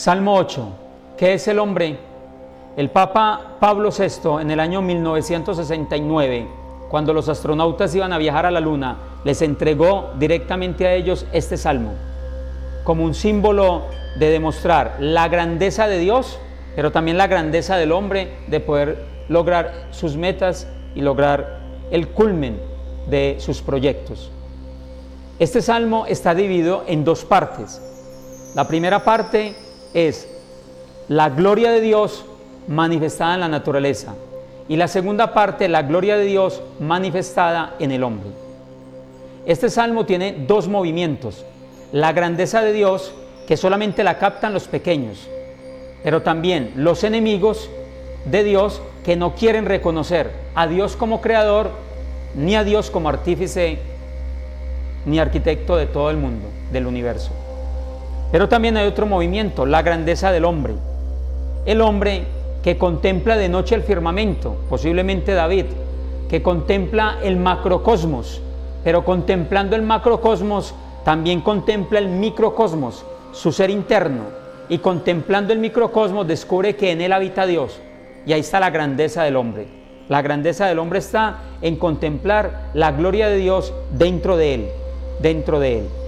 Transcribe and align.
Salmo 0.00 0.34
8. 0.34 0.66
¿Qué 1.18 1.34
es 1.34 1.46
el 1.46 1.58
hombre? 1.58 1.98
El 2.74 2.88
Papa 2.88 3.58
Pablo 3.60 3.90
VI 3.90 4.40
en 4.40 4.50
el 4.50 4.58
año 4.58 4.80
1969, 4.80 6.48
cuando 6.88 7.12
los 7.12 7.28
astronautas 7.28 7.94
iban 7.94 8.10
a 8.14 8.16
viajar 8.16 8.46
a 8.46 8.50
la 8.50 8.60
Luna, 8.60 8.96
les 9.24 9.42
entregó 9.42 10.12
directamente 10.18 10.86
a 10.86 10.94
ellos 10.94 11.26
este 11.34 11.58
salmo, 11.58 11.92
como 12.82 13.04
un 13.04 13.12
símbolo 13.12 13.82
de 14.18 14.30
demostrar 14.30 14.96
la 15.00 15.28
grandeza 15.28 15.86
de 15.86 15.98
Dios, 15.98 16.38
pero 16.74 16.92
también 16.92 17.18
la 17.18 17.26
grandeza 17.26 17.76
del 17.76 17.92
hombre 17.92 18.38
de 18.46 18.60
poder 18.60 19.04
lograr 19.28 19.88
sus 19.90 20.16
metas 20.16 20.66
y 20.94 21.02
lograr 21.02 21.60
el 21.90 22.08
culmen 22.08 22.58
de 23.10 23.36
sus 23.38 23.60
proyectos. 23.60 24.30
Este 25.38 25.60
salmo 25.60 26.06
está 26.06 26.34
dividido 26.34 26.84
en 26.86 27.04
dos 27.04 27.26
partes. 27.26 27.82
La 28.54 28.66
primera 28.66 29.04
parte 29.04 29.68
es 29.94 30.28
la 31.08 31.30
gloria 31.30 31.70
de 31.70 31.80
Dios 31.80 32.24
manifestada 32.68 33.34
en 33.34 33.40
la 33.40 33.48
naturaleza 33.48 34.14
y 34.68 34.76
la 34.76 34.86
segunda 34.86 35.34
parte, 35.34 35.68
la 35.68 35.82
gloria 35.82 36.16
de 36.16 36.24
Dios 36.24 36.62
manifestada 36.78 37.74
en 37.80 37.90
el 37.90 38.04
hombre. 38.04 38.30
Este 39.44 39.68
salmo 39.68 40.06
tiene 40.06 40.44
dos 40.46 40.68
movimientos. 40.68 41.44
La 41.92 42.12
grandeza 42.12 42.62
de 42.62 42.72
Dios, 42.72 43.12
que 43.48 43.56
solamente 43.56 44.04
la 44.04 44.18
captan 44.18 44.52
los 44.52 44.68
pequeños, 44.68 45.26
pero 46.04 46.22
también 46.22 46.72
los 46.76 47.02
enemigos 47.02 47.68
de 48.26 48.44
Dios 48.44 48.80
que 49.04 49.16
no 49.16 49.34
quieren 49.34 49.66
reconocer 49.66 50.30
a 50.54 50.68
Dios 50.68 50.94
como 50.94 51.20
creador, 51.20 51.70
ni 52.36 52.54
a 52.54 52.62
Dios 52.62 52.90
como 52.90 53.08
artífice, 53.08 53.78
ni 55.04 55.18
arquitecto 55.18 55.76
de 55.76 55.86
todo 55.86 56.10
el 56.10 56.16
mundo, 56.16 56.46
del 56.70 56.86
universo. 56.86 57.32
Pero 58.32 58.48
también 58.48 58.76
hay 58.76 58.86
otro 58.86 59.06
movimiento, 59.06 59.66
la 59.66 59.82
grandeza 59.82 60.30
del 60.30 60.44
hombre. 60.44 60.74
El 61.66 61.80
hombre 61.80 62.24
que 62.62 62.78
contempla 62.78 63.36
de 63.36 63.48
noche 63.48 63.74
el 63.74 63.82
firmamento, 63.82 64.56
posiblemente 64.68 65.34
David, 65.34 65.66
que 66.28 66.42
contempla 66.42 67.18
el 67.22 67.36
macrocosmos, 67.36 68.40
pero 68.84 69.04
contemplando 69.04 69.74
el 69.74 69.82
macrocosmos 69.82 70.74
también 71.04 71.40
contempla 71.40 71.98
el 71.98 72.08
microcosmos, 72.08 73.04
su 73.32 73.50
ser 73.52 73.70
interno, 73.70 74.22
y 74.68 74.78
contemplando 74.78 75.52
el 75.52 75.58
microcosmos 75.58 76.28
descubre 76.28 76.76
que 76.76 76.92
en 76.92 77.00
él 77.00 77.12
habita 77.12 77.46
Dios. 77.46 77.80
Y 78.26 78.32
ahí 78.32 78.40
está 78.40 78.60
la 78.60 78.70
grandeza 78.70 79.24
del 79.24 79.36
hombre. 79.36 79.66
La 80.08 80.22
grandeza 80.22 80.66
del 80.66 80.78
hombre 80.78 81.00
está 81.00 81.38
en 81.62 81.76
contemplar 81.76 82.70
la 82.74 82.92
gloria 82.92 83.28
de 83.28 83.36
Dios 83.36 83.72
dentro 83.92 84.36
de 84.36 84.54
él, 84.54 84.68
dentro 85.20 85.58
de 85.58 85.78
él 85.80 85.99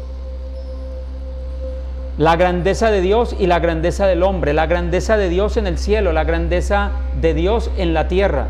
la 2.19 2.37
grandeza 2.37 2.91
de 2.91 3.01
Dios 3.01 3.35
y 3.39 3.47
la 3.47 3.59
grandeza 3.59 4.07
del 4.07 4.23
hombre, 4.23 4.53
la 4.53 4.67
grandeza 4.67 5.17
de 5.17 5.29
Dios 5.29 5.57
en 5.57 5.67
el 5.67 5.79
cielo, 5.79 6.13
la 6.13 6.25
grandeza 6.25 6.91
de 7.21 7.33
Dios 7.33 7.71
en 7.79 7.95
la 7.95 8.09
tierra, 8.09 8.49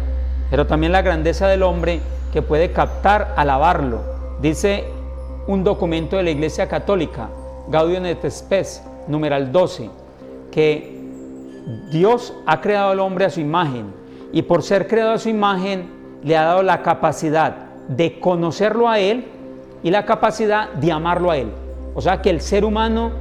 pero 0.50 0.66
también 0.66 0.92
la 0.92 1.02
grandeza 1.02 1.46
del 1.46 1.62
hombre 1.62 2.00
que 2.32 2.42
puede 2.42 2.72
captar, 2.72 3.34
alabarlo. 3.36 4.00
Dice 4.40 4.84
un 5.46 5.62
documento 5.62 6.16
de 6.16 6.24
la 6.24 6.30
Iglesia 6.30 6.68
Católica, 6.68 7.28
Gaudium 7.68 8.06
et 8.06 8.28
Spes, 8.28 8.82
numeral 9.06 9.52
12, 9.52 9.90
que 10.50 11.00
Dios 11.92 12.34
ha 12.46 12.60
creado 12.60 12.90
al 12.90 13.00
hombre 13.00 13.26
a 13.26 13.30
su 13.30 13.40
imagen 13.40 13.92
y 14.32 14.42
por 14.42 14.62
ser 14.64 14.88
creado 14.88 15.12
a 15.12 15.18
su 15.18 15.28
imagen 15.28 15.88
le 16.24 16.36
ha 16.36 16.42
dado 16.42 16.62
la 16.62 16.82
capacidad 16.82 17.54
de 17.88 18.18
conocerlo 18.18 18.88
a 18.88 18.98
Él 18.98 19.26
y 19.84 19.90
la 19.90 20.04
capacidad 20.04 20.70
de 20.72 20.90
amarlo 20.90 21.30
a 21.30 21.36
Él. 21.36 21.52
O 21.94 22.00
sea 22.00 22.22
que 22.22 22.30
el 22.30 22.40
ser 22.40 22.64
humano 22.64 23.12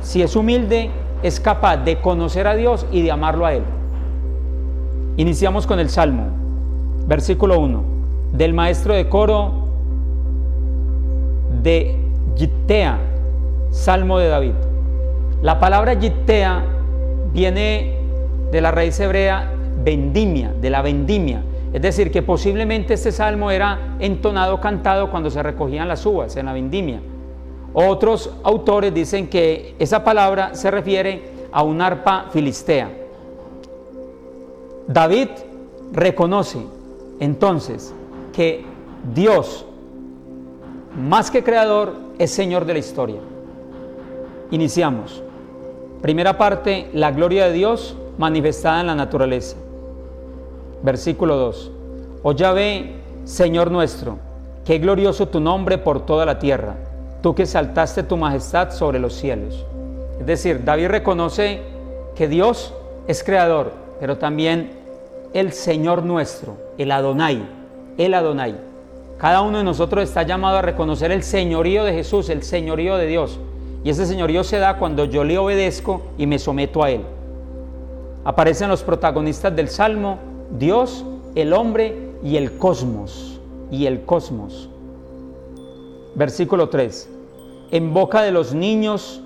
si 0.00 0.22
es 0.22 0.36
humilde, 0.36 0.90
es 1.22 1.40
capaz 1.40 1.78
de 1.78 2.00
conocer 2.00 2.46
a 2.46 2.54
Dios 2.54 2.86
y 2.92 3.02
de 3.02 3.10
amarlo 3.10 3.46
a 3.46 3.54
Él. 3.54 3.62
Iniciamos 5.16 5.66
con 5.66 5.80
el 5.80 5.88
Salmo, 5.88 6.24
versículo 7.06 7.58
1, 7.58 7.82
del 8.32 8.54
maestro 8.54 8.94
de 8.94 9.08
coro 9.08 9.66
de 11.62 11.96
Gittea, 12.36 12.98
Salmo 13.70 14.18
de 14.18 14.28
David. 14.28 14.52
La 15.42 15.58
palabra 15.58 15.98
Gittea 15.98 16.64
viene 17.32 17.96
de 18.50 18.60
la 18.60 18.70
raíz 18.70 18.98
hebrea 19.00 19.52
vendimia, 19.82 20.52
de 20.60 20.70
la 20.70 20.82
vendimia. 20.82 21.42
Es 21.72 21.82
decir, 21.82 22.10
que 22.10 22.22
posiblemente 22.22 22.94
este 22.94 23.12
salmo 23.12 23.50
era 23.50 23.96
entonado, 23.98 24.60
cantado 24.60 25.10
cuando 25.10 25.30
se 25.30 25.42
recogían 25.42 25.88
las 25.88 26.04
uvas 26.06 26.36
en 26.36 26.46
la 26.46 26.52
vendimia. 26.52 27.00
Otros 27.72 28.30
autores 28.42 28.92
dicen 28.94 29.28
que 29.28 29.74
esa 29.78 30.02
palabra 30.02 30.54
se 30.54 30.70
refiere 30.70 31.22
a 31.52 31.62
un 31.62 31.80
arpa 31.80 32.26
filistea. 32.32 32.90
David 34.88 35.28
reconoce 35.92 36.58
entonces 37.20 37.94
que 38.32 38.64
Dios, 39.14 39.66
más 40.96 41.30
que 41.30 41.42
creador, 41.42 41.94
es 42.18 42.30
Señor 42.30 42.64
de 42.64 42.72
la 42.72 42.78
historia. 42.78 43.20
Iniciamos. 44.50 45.22
Primera 46.00 46.38
parte, 46.38 46.88
la 46.92 47.10
gloria 47.10 47.46
de 47.46 47.52
Dios 47.52 47.96
manifestada 48.16 48.80
en 48.80 48.86
la 48.86 48.94
naturaleza. 48.94 49.56
Versículo 50.82 51.36
2. 51.36 51.72
O 52.22 52.34
ve, 52.34 52.96
Señor 53.24 53.70
nuestro, 53.70 54.18
qué 54.64 54.78
glorioso 54.78 55.28
tu 55.28 55.40
nombre 55.40 55.78
por 55.78 56.06
toda 56.06 56.24
la 56.24 56.38
tierra 56.38 56.76
tú 57.26 57.34
que 57.34 57.44
saltaste 57.44 58.04
tu 58.04 58.16
majestad 58.16 58.70
sobre 58.70 59.00
los 59.00 59.12
cielos. 59.12 59.66
Es 60.20 60.26
decir, 60.26 60.62
David 60.64 60.86
reconoce 60.86 61.60
que 62.14 62.28
Dios 62.28 62.72
es 63.08 63.24
creador, 63.24 63.72
pero 63.98 64.16
también 64.16 64.70
el 65.34 65.52
Señor 65.52 66.04
nuestro, 66.04 66.56
el 66.78 66.92
Adonai, 66.92 67.42
el 67.98 68.14
Adonai. 68.14 68.54
Cada 69.18 69.42
uno 69.42 69.58
de 69.58 69.64
nosotros 69.64 70.04
está 70.04 70.22
llamado 70.22 70.58
a 70.58 70.62
reconocer 70.62 71.10
el 71.10 71.24
señorío 71.24 71.82
de 71.82 71.94
Jesús, 71.94 72.28
el 72.28 72.44
señorío 72.44 72.96
de 72.96 73.08
Dios. 73.08 73.40
Y 73.82 73.90
ese 73.90 74.06
señorío 74.06 74.44
se 74.44 74.58
da 74.58 74.78
cuando 74.78 75.04
yo 75.04 75.24
le 75.24 75.36
obedezco 75.36 76.02
y 76.16 76.28
me 76.28 76.38
someto 76.38 76.84
a 76.84 76.92
Él. 76.92 77.00
Aparecen 78.22 78.68
los 78.68 78.84
protagonistas 78.84 79.56
del 79.56 79.68
Salmo, 79.68 80.20
Dios, 80.56 81.04
el 81.34 81.54
hombre 81.54 82.12
y 82.22 82.36
el 82.36 82.56
cosmos. 82.56 83.40
Y 83.72 83.86
el 83.86 84.04
cosmos. 84.04 84.70
Versículo 86.14 86.68
3. 86.68 87.15
En 87.70 87.92
boca 87.92 88.22
de 88.22 88.32
los 88.32 88.54
niños, 88.54 89.22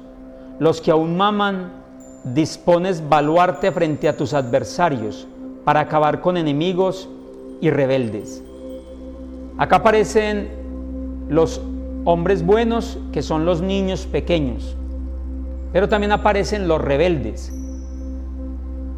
los 0.58 0.80
que 0.80 0.90
aún 0.90 1.16
maman, 1.16 1.72
dispones 2.24 3.08
baluarte 3.08 3.72
frente 3.72 4.08
a 4.08 4.16
tus 4.16 4.34
adversarios 4.34 5.26
para 5.64 5.80
acabar 5.80 6.20
con 6.20 6.36
enemigos 6.36 7.08
y 7.60 7.70
rebeldes. 7.70 8.42
Acá 9.58 9.76
aparecen 9.76 10.48
los 11.28 11.60
hombres 12.04 12.44
buenos, 12.44 12.98
que 13.12 13.22
son 13.22 13.44
los 13.44 13.60
niños 13.60 14.06
pequeños, 14.06 14.74
pero 15.72 15.88
también 15.88 16.12
aparecen 16.12 16.66
los 16.66 16.80
rebeldes. 16.80 17.52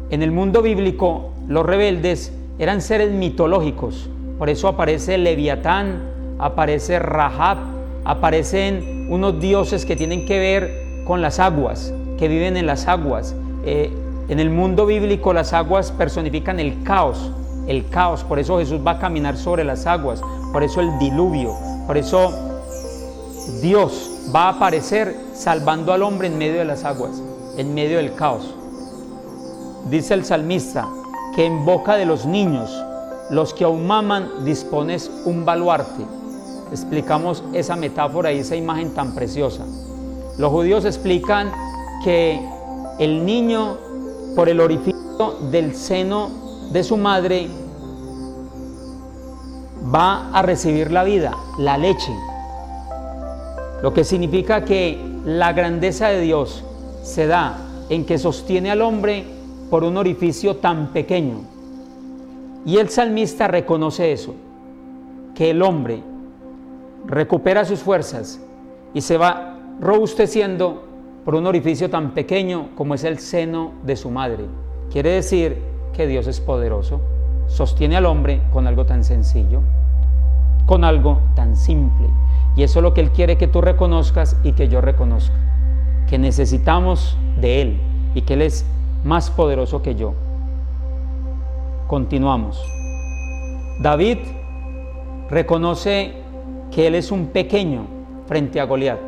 En 0.09 0.21
el 0.21 0.31
mundo 0.31 0.61
bíblico, 0.61 1.31
los 1.47 1.65
rebeldes 1.65 2.31
eran 2.59 2.81
seres 2.81 3.11
mitológicos, 3.11 4.09
por 4.37 4.49
eso 4.49 4.67
aparece 4.67 5.17
Leviatán, 5.17 6.01
aparece 6.39 6.99
Rahab, 6.99 7.57
aparecen 8.05 8.92
unos 9.09 9.39
dioses 9.39 9.85
que 9.85 9.95
tienen 9.95 10.25
que 10.25 10.39
ver 10.39 10.83
con 11.05 11.21
las 11.21 11.39
aguas, 11.39 11.93
que 12.17 12.27
viven 12.27 12.57
en 12.57 12.65
las 12.65 12.87
aguas. 12.87 13.35
Eh, 13.65 13.91
en 14.29 14.39
el 14.39 14.49
mundo 14.49 14.85
bíblico 14.85 15.33
las 15.33 15.53
aguas 15.53 15.91
personifican 15.91 16.59
el 16.59 16.83
caos, 16.83 17.31
el 17.67 17.87
caos, 17.89 18.23
por 18.23 18.39
eso 18.39 18.57
Jesús 18.59 18.79
va 18.85 18.91
a 18.91 18.99
caminar 18.99 19.37
sobre 19.37 19.63
las 19.63 19.85
aguas, 19.85 20.21
por 20.51 20.63
eso 20.63 20.81
el 20.81 20.97
diluvio, 20.99 21.53
por 21.85 21.97
eso 21.97 22.31
Dios 23.61 24.11
va 24.33 24.45
a 24.45 24.49
aparecer 24.49 25.15
salvando 25.33 25.93
al 25.93 26.03
hombre 26.03 26.27
en 26.27 26.37
medio 26.37 26.59
de 26.59 26.65
las 26.65 26.85
aguas, 26.85 27.21
en 27.57 27.73
medio 27.73 27.97
del 27.97 28.15
caos. 28.15 28.55
Dice 29.89 30.13
el 30.13 30.23
salmista 30.23 30.87
que 31.35 31.45
en 31.45 31.65
boca 31.65 31.95
de 31.95 32.05
los 32.05 32.25
niños, 32.25 32.71
los 33.29 33.53
que 33.53 33.65
aún 33.65 33.85
maman, 33.85 34.45
dispones 34.45 35.11
un 35.25 35.43
baluarte 35.43 36.03
explicamos 36.73 37.43
esa 37.53 37.75
metáfora 37.75 38.33
y 38.33 38.39
esa 38.39 38.55
imagen 38.55 38.95
tan 38.95 39.13
preciosa. 39.13 39.63
Los 40.39 40.51
judíos 40.51 40.85
explican 40.85 41.51
que 42.03 42.41
el 42.97 43.23
niño, 43.23 43.77
por 44.35 44.49
el 44.49 44.59
orificio 44.59 45.37
del 45.51 45.75
seno 45.75 46.31
de 46.71 46.83
su 46.83 46.97
madre, 46.97 47.47
va 49.93 50.31
a 50.31 50.41
recibir 50.41 50.91
la 50.91 51.03
vida, 51.03 51.37
la 51.59 51.77
leche. 51.77 52.11
Lo 53.83 53.93
que 53.93 54.03
significa 54.03 54.65
que 54.65 54.99
la 55.25 55.53
grandeza 55.53 56.07
de 56.07 56.21
Dios 56.21 56.63
se 57.03 57.27
da 57.27 57.59
en 57.89 58.03
que 58.03 58.17
sostiene 58.17 58.71
al 58.71 58.81
hombre 58.81 59.25
por 59.69 59.83
un 59.83 59.97
orificio 59.97 60.55
tan 60.55 60.87
pequeño. 60.87 61.41
Y 62.65 62.77
el 62.77 62.89
salmista 62.89 63.47
reconoce 63.47 64.11
eso, 64.11 64.33
que 65.35 65.51
el 65.51 65.61
hombre 65.61 66.01
recupera 67.05 67.65
sus 67.65 67.79
fuerzas 67.79 68.39
y 68.93 69.01
se 69.01 69.17
va 69.17 69.57
robusteciendo 69.79 70.83
por 71.25 71.35
un 71.35 71.47
orificio 71.47 71.89
tan 71.89 72.13
pequeño 72.13 72.69
como 72.75 72.95
es 72.95 73.03
el 73.03 73.19
seno 73.19 73.73
de 73.83 73.95
su 73.95 74.09
madre. 74.09 74.45
Quiere 74.91 75.11
decir 75.11 75.61
que 75.93 76.07
Dios 76.07 76.27
es 76.27 76.39
poderoso. 76.39 76.99
Sostiene 77.47 77.97
al 77.97 78.05
hombre 78.05 78.41
con 78.51 78.67
algo 78.67 78.85
tan 78.85 79.03
sencillo, 79.03 79.61
con 80.65 80.83
algo 80.83 81.19
tan 81.35 81.55
simple. 81.55 82.07
Y 82.55 82.63
eso 82.63 82.79
es 82.79 82.83
lo 82.83 82.93
que 82.93 83.01
Él 83.01 83.11
quiere 83.11 83.37
que 83.37 83.47
tú 83.47 83.61
reconozcas 83.61 84.37
y 84.43 84.53
que 84.53 84.67
yo 84.67 84.81
reconozca. 84.81 85.35
Que 86.07 86.17
necesitamos 86.17 87.17
de 87.39 87.61
Él 87.61 87.79
y 88.13 88.21
que 88.21 88.35
Él 88.35 88.43
es 88.43 88.65
más 89.03 89.31
poderoso 89.31 89.81
que 89.81 89.95
yo. 89.95 90.13
Continuamos. 91.87 92.63
David 93.81 94.19
reconoce 95.29 96.22
que 96.73 96.87
Él 96.87 96.95
es 96.95 97.11
un 97.11 97.27
pequeño 97.27 97.85
frente 98.25 98.59
a 98.59 98.65
Goliat. 98.65 98.99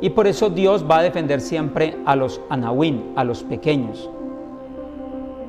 Y 0.00 0.10
por 0.10 0.26
eso 0.26 0.50
Dios 0.50 0.84
va 0.88 0.98
a 0.98 1.02
defender 1.02 1.40
siempre 1.40 1.96
a 2.04 2.14
los 2.14 2.40
anahuín, 2.50 3.12
a 3.16 3.24
los 3.24 3.42
pequeños. 3.42 4.10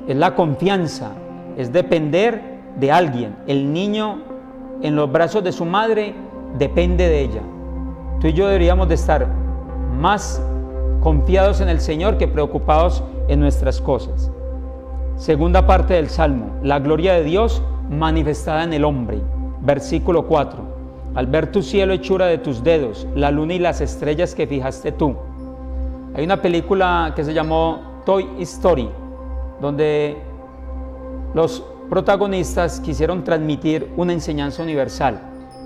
Es 0.08 0.16
la 0.16 0.36
confianza, 0.36 1.12
es 1.58 1.74
depender 1.74 2.42
de 2.80 2.92
alguien. 2.92 3.36
El 3.48 3.74
niño 3.74 4.20
en 4.82 4.96
los 4.96 5.12
brazos 5.12 5.44
de 5.44 5.52
su 5.52 5.66
madre 5.66 6.14
depende 6.58 7.10
de 7.10 7.22
ella. 7.22 7.42
Tú 8.22 8.28
y 8.28 8.34
yo 8.34 8.48
deberíamos 8.48 8.88
de 8.88 8.96
estar 8.96 9.28
más 10.00 10.42
confiados 11.02 11.60
en 11.60 11.70
el 11.70 11.82
Señor 11.82 12.18
que 12.18 12.28
preocupados 12.28 13.04
en 13.28 13.40
nuestras 13.40 13.82
cosas. 13.82 14.32
Segunda 15.18 15.66
parte 15.66 15.96
del 15.96 16.10
Salmo, 16.10 16.52
la 16.64 16.80
gloria 16.80 17.14
de 17.14 17.24
Dios 17.24 17.62
manifestada 17.90 18.64
en 18.64 18.74
el 18.74 18.86
hombre. 18.86 19.22
Versículo 19.62 20.28
4. 20.28 20.75
Al 21.16 21.28
ver 21.28 21.52
tu 21.52 21.62
cielo 21.62 21.94
hechura 21.94 22.28
de 22.28 22.38
tus 22.38 22.64
dedos, 22.64 23.08
la 23.16 23.32
luna 23.32 23.54
y 23.54 23.60
las 23.60 23.82
estrellas 23.82 24.36
que 24.36 24.48
fijaste 24.48 24.92
tú. 24.92 25.16
Hay 26.14 26.24
una 26.24 26.42
película 26.42 27.14
que 27.16 27.24
se 27.24 27.34
llamó 27.34 28.02
Toy 28.06 28.28
Story, 28.40 28.90
donde 29.62 30.18
los 31.34 31.64
protagonistas 31.90 32.80
quisieron 32.80 33.24
transmitir 33.24 33.92
una 33.96 34.14
enseñanza 34.14 34.64
universal. 34.64 35.20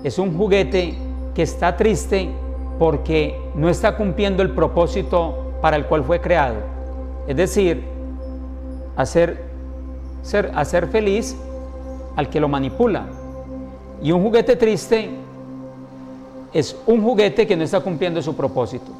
Es 0.04 0.18
un 0.18 0.36
juguete 0.36 0.94
que 1.34 1.42
está 1.42 1.76
triste 1.76 2.30
porque 2.78 3.38
no 3.54 3.68
está 3.68 3.96
cumpliendo 3.96 4.42
el 4.42 4.50
propósito 4.50 5.52
para 5.60 5.76
el 5.76 5.86
cual 5.86 6.04
fue 6.04 6.20
creado. 6.20 6.56
Es 7.28 7.36
decir, 7.36 7.84
hacer, 8.96 9.44
ser, 10.22 10.88
feliz 10.88 11.36
al 12.16 12.28
que 12.28 12.40
lo 12.40 12.48
manipula. 12.48 13.06
Y 14.02 14.12
un 14.12 14.22
juguete 14.22 14.56
triste 14.56 15.10
es 16.52 16.76
un 16.86 17.02
juguete 17.02 17.46
que 17.46 17.56
no 17.56 17.64
está 17.64 17.80
cumpliendo 17.80 18.20
su 18.22 18.34
propósito. 18.34 18.90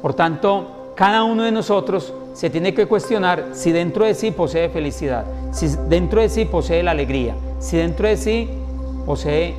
Por 0.00 0.14
tanto, 0.14 0.92
cada 0.94 1.24
uno 1.24 1.42
de 1.42 1.52
nosotros 1.52 2.14
se 2.34 2.50
tiene 2.50 2.74
que 2.74 2.86
cuestionar 2.86 3.48
si 3.52 3.72
dentro 3.72 4.04
de 4.04 4.14
sí 4.14 4.30
posee 4.30 4.68
felicidad, 4.68 5.24
si 5.52 5.68
dentro 5.88 6.20
de 6.20 6.28
sí 6.28 6.44
posee 6.44 6.82
la 6.82 6.92
alegría, 6.92 7.34
si 7.58 7.76
dentro 7.76 8.08
de 8.08 8.16
sí 8.16 8.48
posee 9.06 9.54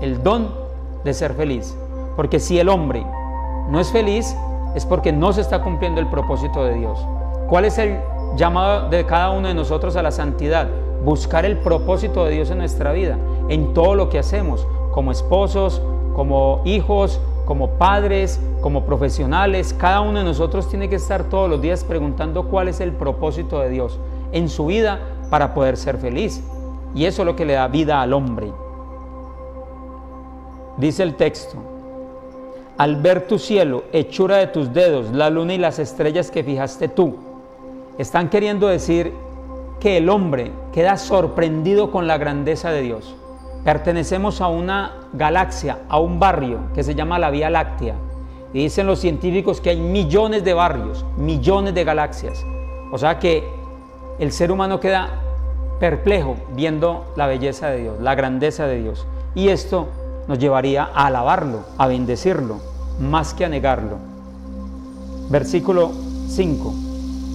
el 0.00 0.22
don 0.22 0.48
de 1.04 1.14
ser 1.14 1.34
feliz. 1.34 1.76
Porque 2.16 2.40
si 2.40 2.58
el 2.58 2.68
hombre 2.68 3.04
no 3.68 3.80
es 3.80 3.90
feliz, 3.90 4.34
es 4.74 4.84
porque 4.86 5.12
no 5.12 5.32
se 5.32 5.40
está 5.40 5.62
cumpliendo 5.62 6.00
el 6.00 6.08
propósito 6.08 6.64
de 6.64 6.74
Dios. 6.74 6.98
¿Cuál 7.48 7.64
es 7.64 7.78
el 7.78 7.98
llamado 8.36 8.88
de 8.88 9.04
cada 9.06 9.30
uno 9.30 9.48
de 9.48 9.54
nosotros 9.54 9.96
a 9.96 10.02
la 10.02 10.10
santidad? 10.10 10.68
Buscar 11.04 11.44
el 11.44 11.58
propósito 11.58 12.24
de 12.24 12.32
Dios 12.32 12.50
en 12.50 12.58
nuestra 12.58 12.92
vida, 12.92 13.16
en 13.48 13.72
todo 13.72 13.94
lo 13.94 14.08
que 14.08 14.18
hacemos, 14.18 14.66
como 14.92 15.12
esposos, 15.12 15.80
como 16.18 16.62
hijos, 16.64 17.20
como 17.44 17.78
padres, 17.78 18.40
como 18.60 18.84
profesionales, 18.84 19.72
cada 19.72 20.00
uno 20.00 20.18
de 20.18 20.24
nosotros 20.24 20.68
tiene 20.68 20.88
que 20.88 20.96
estar 20.96 21.22
todos 21.22 21.48
los 21.48 21.62
días 21.62 21.84
preguntando 21.84 22.48
cuál 22.48 22.66
es 22.66 22.80
el 22.80 22.90
propósito 22.90 23.60
de 23.60 23.68
Dios 23.70 24.00
en 24.32 24.48
su 24.48 24.66
vida 24.66 24.98
para 25.30 25.54
poder 25.54 25.76
ser 25.76 25.96
feliz. 25.96 26.42
Y 26.92 27.04
eso 27.04 27.22
es 27.22 27.26
lo 27.26 27.36
que 27.36 27.44
le 27.44 27.52
da 27.52 27.68
vida 27.68 28.02
al 28.02 28.14
hombre. 28.14 28.50
Dice 30.76 31.04
el 31.04 31.14
texto, 31.14 31.56
al 32.78 32.96
ver 32.96 33.28
tu 33.28 33.38
cielo, 33.38 33.84
hechura 33.92 34.38
de 34.38 34.48
tus 34.48 34.72
dedos, 34.72 35.12
la 35.12 35.30
luna 35.30 35.54
y 35.54 35.58
las 35.58 35.78
estrellas 35.78 36.32
que 36.32 36.42
fijaste 36.42 36.88
tú, 36.88 37.14
están 37.96 38.28
queriendo 38.28 38.66
decir 38.66 39.12
que 39.78 39.98
el 39.98 40.08
hombre 40.08 40.50
queda 40.72 40.96
sorprendido 40.96 41.92
con 41.92 42.08
la 42.08 42.18
grandeza 42.18 42.72
de 42.72 42.82
Dios. 42.82 43.14
Pertenecemos 43.64 44.40
a 44.40 44.48
una 44.48 44.92
galaxia, 45.12 45.78
a 45.88 45.98
un 45.98 46.18
barrio 46.18 46.60
que 46.74 46.82
se 46.82 46.94
llama 46.94 47.18
la 47.18 47.30
Vía 47.30 47.50
Láctea. 47.50 47.94
Y 48.52 48.62
dicen 48.62 48.86
los 48.86 48.98
científicos 49.00 49.60
que 49.60 49.70
hay 49.70 49.80
millones 49.80 50.44
de 50.44 50.54
barrios, 50.54 51.04
millones 51.16 51.74
de 51.74 51.84
galaxias. 51.84 52.44
O 52.92 52.98
sea 52.98 53.18
que 53.18 53.44
el 54.18 54.32
ser 54.32 54.50
humano 54.50 54.80
queda 54.80 55.10
perplejo 55.78 56.36
viendo 56.54 57.12
la 57.16 57.26
belleza 57.26 57.68
de 57.68 57.82
Dios, 57.82 58.00
la 58.00 58.14
grandeza 58.14 58.66
de 58.66 58.80
Dios. 58.80 59.06
Y 59.34 59.48
esto 59.48 59.88
nos 60.26 60.38
llevaría 60.38 60.88
a 60.94 61.06
alabarlo, 61.06 61.64
a 61.76 61.86
bendecirlo, 61.86 62.60
más 63.00 63.34
que 63.34 63.44
a 63.44 63.48
negarlo. 63.48 63.98
Versículo 65.30 65.92
5. 66.28 66.74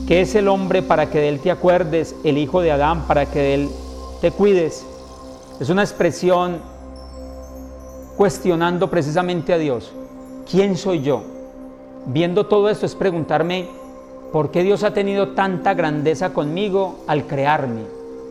¿Qué 0.07 0.21
es 0.21 0.35
el 0.35 0.47
hombre 0.47 0.81
para 0.81 1.09
que 1.09 1.19
de 1.19 1.29
él 1.29 1.39
te 1.39 1.51
acuerdes? 1.51 2.15
El 2.23 2.37
hijo 2.37 2.61
de 2.61 2.71
Adán 2.71 3.03
para 3.07 3.25
que 3.25 3.39
de 3.39 3.53
él 3.53 3.69
te 4.19 4.31
cuides. 4.31 4.85
Es 5.63 5.69
una 5.69 5.83
expresión 5.83 6.57
cuestionando 8.17 8.89
precisamente 8.89 9.53
a 9.53 9.57
Dios. 9.57 9.93
¿Quién 10.51 10.75
soy 10.75 11.01
yo? 11.01 11.23
Viendo 12.05 12.47
todo 12.47 12.67
esto 12.67 12.85
es 12.85 12.95
preguntarme, 12.95 13.69
¿por 14.33 14.51
qué 14.51 14.61
Dios 14.63 14.83
ha 14.83 14.93
tenido 14.93 15.29
tanta 15.29 15.73
grandeza 15.73 16.33
conmigo 16.33 17.05
al 17.07 17.27
crearme? 17.27 17.83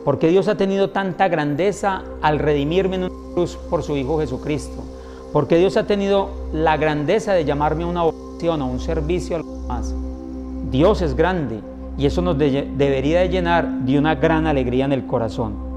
¿Por 0.05 0.19
qué 0.19 0.27
Dios 0.27 0.47
ha 0.47 0.57
tenido 0.57 0.91
tanta 0.91 1.27
grandeza 1.27 2.03
al 2.21 2.37
redimirme 2.37 2.97
en 2.97 3.03
una 3.05 3.33
cruz 3.33 3.57
por 3.67 3.81
su 3.81 3.97
Hijo 3.97 4.19
Jesucristo? 4.19 4.83
¿Por 5.31 5.47
qué 5.47 5.57
Dios 5.57 5.75
ha 5.75 5.87
tenido 5.87 6.29
la 6.53 6.77
grandeza 6.77 7.33
de 7.33 7.45
llamarme 7.45 7.85
a 7.85 7.87
una 7.87 8.03
oración, 8.03 8.61
a 8.61 8.65
un 8.65 8.79
servicio 8.79 9.37
a 9.37 9.39
los 9.39 9.61
demás? 9.63 9.95
Dios 10.69 11.01
es 11.01 11.15
grande 11.15 11.61
y 11.97 12.05
eso 12.05 12.21
nos 12.21 12.37
debería 12.37 13.21
de 13.21 13.29
llenar 13.29 13.67
de 13.67 13.97
una 13.97 14.13
gran 14.13 14.45
alegría 14.45 14.85
en 14.85 14.91
el 14.91 15.07
corazón. 15.07 15.72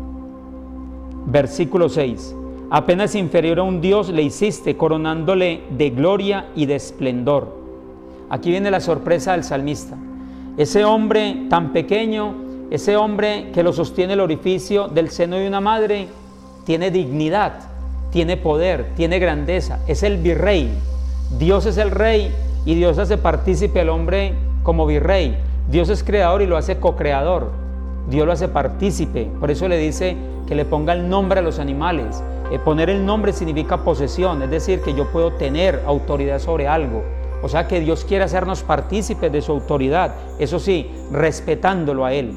Versículo 1.26 1.88
6. 1.88 2.34
Apenas 2.70 3.14
inferior 3.14 3.58
a 3.58 3.64
un 3.64 3.80
Dios 3.80 4.08
le 4.08 4.22
hiciste, 4.22 4.76
coronándole 4.76 5.62
de 5.70 5.90
gloria 5.90 6.46
y 6.54 6.66
de 6.66 6.76
esplendor. 6.76 7.52
Aquí 8.30 8.50
viene 8.50 8.70
la 8.70 8.80
sorpresa 8.80 9.32
del 9.32 9.44
salmista. 9.44 9.96
Ese 10.56 10.84
hombre 10.84 11.46
tan 11.50 11.72
pequeño, 11.72 12.34
ese 12.70 12.96
hombre 12.96 13.50
que 13.52 13.62
lo 13.62 13.72
sostiene 13.72 14.14
el 14.14 14.20
orificio 14.20 14.88
del 14.88 15.10
seno 15.10 15.36
de 15.36 15.46
una 15.46 15.60
madre, 15.60 16.08
tiene 16.64 16.90
dignidad, 16.90 17.54
tiene 18.10 18.36
poder, 18.36 18.92
tiene 18.96 19.18
grandeza, 19.18 19.80
es 19.86 20.02
el 20.02 20.16
virrey. 20.18 20.70
Dios 21.38 21.66
es 21.66 21.76
el 21.76 21.90
rey 21.90 22.32
y 22.64 22.74
Dios 22.74 22.98
hace 22.98 23.18
partícipe 23.18 23.80
al 23.80 23.88
hombre 23.88 24.34
como 24.62 24.86
virrey. 24.86 25.36
Dios 25.70 25.88
es 25.88 26.02
creador 26.02 26.42
y 26.42 26.46
lo 26.46 26.56
hace 26.56 26.78
co-creador. 26.78 27.65
Dios 28.08 28.26
lo 28.26 28.32
hace 28.32 28.48
partícipe. 28.48 29.30
Por 29.40 29.50
eso 29.50 29.68
le 29.68 29.78
dice, 29.78 30.16
que 30.46 30.54
le 30.54 30.64
ponga 30.64 30.92
el 30.92 31.08
nombre 31.08 31.40
a 31.40 31.42
los 31.42 31.58
animales. 31.58 32.22
Eh, 32.50 32.58
poner 32.58 32.88
el 32.88 33.04
nombre 33.04 33.32
significa 33.32 33.82
posesión, 33.82 34.42
es 34.42 34.50
decir, 34.50 34.80
que 34.80 34.94
yo 34.94 35.10
puedo 35.10 35.32
tener 35.32 35.82
autoridad 35.86 36.38
sobre 36.38 36.68
algo. 36.68 37.02
O 37.42 37.48
sea 37.48 37.66
que 37.68 37.80
Dios 37.80 38.04
quiere 38.04 38.24
hacernos 38.24 38.62
partícipes 38.62 39.30
de 39.30 39.42
su 39.42 39.52
autoridad, 39.52 40.14
eso 40.38 40.58
sí, 40.58 40.90
respetándolo 41.12 42.04
a 42.04 42.12
Él, 42.14 42.32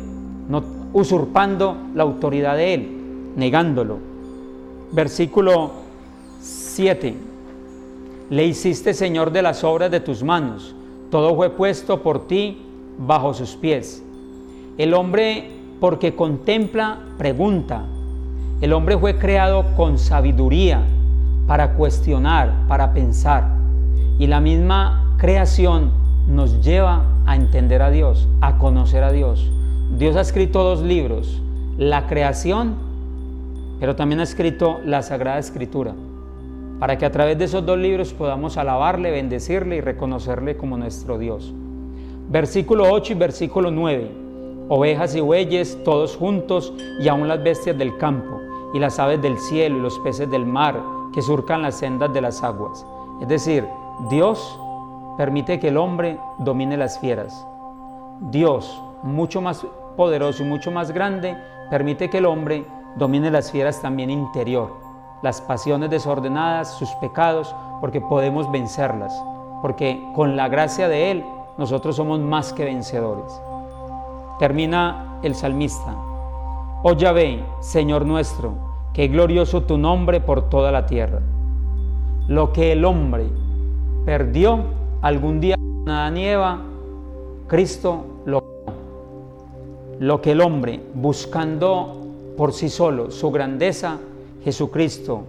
no 0.50 0.80
usurpando 0.92 1.78
la 1.94 2.04
autoridad 2.04 2.58
de 2.58 2.74
Él, 2.74 3.32
negándolo. 3.36 3.98
Versículo 4.92 5.72
7. 6.42 7.16
Le 8.30 8.46
hiciste 8.46 8.94
Señor 8.94 9.32
de 9.32 9.42
las 9.42 9.64
obras 9.64 9.90
de 9.90 10.00
tus 10.00 10.24
manos, 10.24 10.76
todo 11.10 11.36
fue 11.36 11.50
puesto 11.52 12.04
por 12.04 12.28
ti 12.28 12.62
bajo 12.98 13.34
sus 13.34 13.56
pies. 13.56 14.04
El 14.78 14.94
hombre 14.94 15.59
porque 15.80 16.16
contempla, 16.16 17.00
pregunta, 17.18 17.84
el 18.62 18.74
hombre 18.74 18.98
fue 18.98 19.18
creado 19.18 19.66
con 19.78 19.98
sabiduría 19.98 20.82
para 21.48 21.74
cuestionar, 21.74 22.54
para 22.68 22.94
pensar. 22.94 23.48
Y 24.18 24.28
la 24.28 24.42
misma 24.42 25.16
creación 25.18 25.92
nos 26.28 26.62
lleva 26.64 27.06
a 27.26 27.36
entender 27.36 27.82
a 27.82 27.90
Dios, 27.90 28.28
a 28.42 28.58
conocer 28.58 29.04
a 29.04 29.12
Dios. 29.12 29.50
Dios 29.98 30.16
ha 30.18 30.22
escrito 30.22 30.64
dos 30.64 30.82
libros, 30.82 31.42
la 31.78 32.06
creación, 32.08 32.76
pero 33.80 33.96
también 33.96 34.20
ha 34.20 34.24
escrito 34.24 34.82
la 34.86 35.02
Sagrada 35.02 35.40
Escritura, 35.40 35.94
para 36.80 36.98
que 36.98 37.06
a 37.06 37.12
través 37.12 37.38
de 37.38 37.46
esos 37.46 37.66
dos 37.66 37.78
libros 37.78 38.14
podamos 38.14 38.58
alabarle, 38.58 39.10
bendecirle 39.10 39.78
y 39.78 39.82
reconocerle 39.82 40.58
como 40.58 40.78
nuestro 40.78 41.18
Dios. 41.18 41.54
Versículo 42.30 42.92
8 42.92 43.14
y 43.14 43.16
versículo 43.16 43.72
9. 43.72 44.29
Ovejas 44.70 45.16
y 45.16 45.22
bueyes, 45.22 45.84
todos 45.84 46.16
juntos, 46.16 46.72
y 47.00 47.08
aún 47.08 47.28
las 47.28 47.44
bestias 47.44 47.78
del 47.78 47.98
campo 47.98 48.40
y 48.74 48.80
las 48.80 49.00
aves 49.00 49.22
del 49.22 49.38
cielo 49.40 49.78
y 49.78 49.82
los 49.82 49.98
peces 50.00 50.30
del 50.30 50.46
mar 50.46 50.80
que 51.12 51.22
surcan 51.22 51.64
las 51.64 51.76
sendas 51.76 52.14
de 52.14 52.22
las 52.22 52.44
aguas. 52.44 52.86
Es 53.20 53.28
decir, 53.28 53.68
Dios 54.10 54.60
permite 55.18 55.60
que 55.60 55.70
el 55.70 55.78
hombre 55.78 56.20
domine 56.38 56.78
las 56.78 57.00
fieras. 57.00 57.46
Dios, 58.22 58.82
mucho 59.02 59.42
más 59.42 59.66
poderoso 59.98 60.44
y 60.44 60.46
mucho 60.46 60.72
más 60.72 60.92
grande, 60.92 61.36
permite 61.70 62.10
que 62.10 62.20
el 62.20 62.26
hombre 62.26 62.66
domine 62.96 63.32
las 63.32 63.52
fieras 63.52 63.82
también 63.82 64.10
interior, 64.10 64.74
las 65.22 65.42
pasiones 65.42 65.90
desordenadas, 65.90 66.78
sus 66.78 66.90
pecados, 67.02 67.56
porque 67.82 68.02
podemos 68.02 68.52
vencerlas, 68.52 69.22
porque 69.62 70.02
con 70.14 70.36
la 70.36 70.48
gracia 70.48 70.88
de 70.88 71.12
Él 71.12 71.26
nosotros 71.58 71.96
somos 71.96 72.20
más 72.20 72.54
que 72.54 72.66
vencedores. 72.66 73.42
Termina 74.40 75.20
el 75.22 75.36
salmista. 75.36 75.96
Oh 76.84 76.94
Yahvé, 76.94 77.44
Señor 77.60 78.06
nuestro, 78.06 78.54
qué 78.94 79.08
glorioso 79.08 79.64
tu 79.64 79.78
nombre 79.78 80.22
por 80.22 80.50
toda 80.50 80.72
la 80.72 80.86
tierra. 80.86 81.20
Lo 82.28 82.54
que 82.54 82.72
el 82.72 82.86
hombre 82.86 83.26
perdió 84.06 84.64
algún 85.02 85.40
día 85.40 85.56
con 85.56 85.90
Adán 85.90 86.18
y 86.18 86.28
Cristo 87.48 88.06
lo 88.26 88.50
lo 90.00 90.22
que 90.22 90.32
el 90.32 90.42
hombre, 90.42 90.80
buscando 90.94 92.08
por 92.38 92.54
sí 92.54 92.70
solo 92.70 93.12
su 93.12 93.32
grandeza, 93.32 93.98
Jesucristo, 94.44 95.24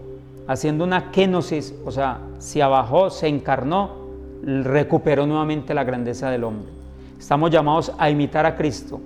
haciendo 0.46 0.84
una 0.84 1.10
kenosis, 1.10 1.74
o 1.84 1.90
sea, 1.90 2.20
se 2.38 2.62
abajó, 2.62 3.10
se 3.10 3.26
encarnó, 3.26 3.90
recuperó 4.44 5.26
nuevamente 5.26 5.74
la 5.74 5.82
grandeza 5.82 6.30
del 6.30 6.44
hombre. 6.44 6.79
Estamos 7.20 7.50
llamados 7.50 7.92
a 7.98 8.08
imitar 8.08 8.46
a 8.46 8.56
Cristo. 8.56 8.98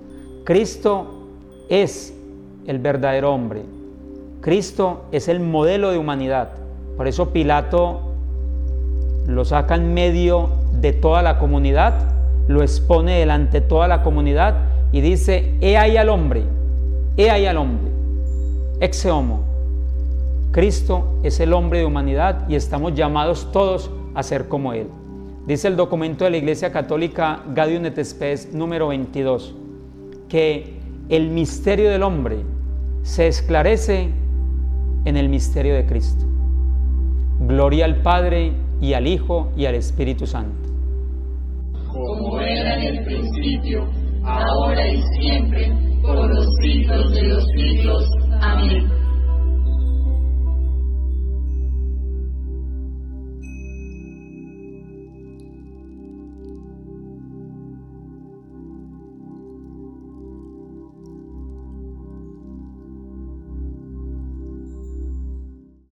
Cristo 0.45 1.27
es 1.67 2.17
el 2.65 2.79
verdadero 2.79 3.33
hombre. 3.33 3.63
Cristo 4.39 5.03
es 5.11 5.27
el 5.27 5.41
modelo 5.41 5.91
de 5.91 5.97
humanidad. 5.97 6.51
Por 6.95 7.09
eso 7.09 7.33
Pilato 7.33 7.99
lo 9.27 9.43
saca 9.43 9.75
en 9.75 9.93
medio 9.93 10.49
de 10.79 10.93
toda 10.93 11.21
la 11.21 11.37
comunidad, 11.39 11.93
lo 12.47 12.61
expone 12.61 13.19
delante 13.19 13.59
de 13.59 13.67
toda 13.67 13.89
la 13.89 14.01
comunidad 14.01 14.55
y 14.93 15.01
dice, 15.01 15.53
he 15.59 15.77
ahí 15.77 15.97
al 15.97 16.07
hombre, 16.07 16.43
he 17.17 17.29
ahí 17.29 17.45
al 17.45 17.57
hombre, 17.57 17.91
ex 18.79 19.05
homo. 19.07 19.41
Cristo 20.51 21.19
es 21.21 21.41
el 21.41 21.51
hombre 21.51 21.79
de 21.79 21.85
humanidad 21.85 22.47
y 22.47 22.55
estamos 22.55 22.93
llamados 22.93 23.51
todos 23.51 23.91
a 24.13 24.23
ser 24.23 24.47
como 24.47 24.71
Él. 24.71 24.87
Dice 25.47 25.67
el 25.67 25.75
documento 25.75 26.25
de 26.25 26.31
la 26.31 26.37
Iglesia 26.37 26.71
Católica 26.71 27.43
Gaudium 27.53 27.85
et 27.85 28.03
Spes 28.03 28.51
número 28.51 28.87
22, 28.87 29.53
que 30.27 30.79
el 31.07 31.29
misterio 31.29 31.91
del 31.91 32.01
hombre 32.01 32.37
se 33.03 33.27
esclarece 33.27 34.09
en 35.05 35.17
el 35.17 35.29
misterio 35.29 35.75
de 35.75 35.85
Cristo. 35.85 36.25
Gloria 37.41 37.85
al 37.85 38.01
Padre 38.01 38.53
y 38.81 38.93
al 38.93 39.05
Hijo 39.05 39.51
y 39.55 39.67
al 39.67 39.75
Espíritu 39.75 40.25
Santo. 40.25 40.67
Como 41.91 42.39
era 42.39 42.81
en 42.81 42.97
el 42.97 43.05
principio 43.05 43.87
ahora 44.23 44.87
y 44.87 44.99
siempre, 45.19 45.71
por 46.01 46.27
los 46.27 46.47
siglos 46.63 47.11
de 47.11 47.21
los 47.21 47.45
siglos. 47.55 48.09